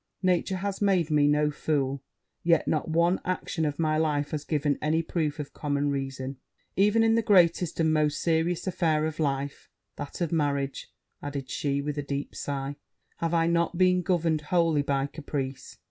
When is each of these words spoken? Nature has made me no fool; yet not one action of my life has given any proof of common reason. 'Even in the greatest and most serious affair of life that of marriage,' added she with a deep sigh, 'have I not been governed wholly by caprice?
Nature 0.23 0.55
has 0.57 0.81
made 0.81 1.11
me 1.11 1.27
no 1.27 1.51
fool; 1.51 2.01
yet 2.41 2.67
not 2.67 2.89
one 2.89 3.21
action 3.23 3.65
of 3.65 3.77
my 3.77 3.99
life 3.99 4.31
has 4.31 4.43
given 4.43 4.79
any 4.81 5.03
proof 5.03 5.37
of 5.37 5.53
common 5.53 5.91
reason. 5.91 6.37
'Even 6.75 7.03
in 7.03 7.13
the 7.13 7.21
greatest 7.21 7.79
and 7.79 7.93
most 7.93 8.19
serious 8.19 8.65
affair 8.65 9.05
of 9.05 9.19
life 9.19 9.69
that 9.97 10.19
of 10.19 10.31
marriage,' 10.31 10.91
added 11.21 11.51
she 11.51 11.83
with 11.83 11.99
a 11.99 12.01
deep 12.01 12.33
sigh, 12.35 12.77
'have 13.17 13.35
I 13.35 13.45
not 13.45 13.77
been 13.77 14.01
governed 14.01 14.41
wholly 14.49 14.81
by 14.81 15.05
caprice? 15.05 15.77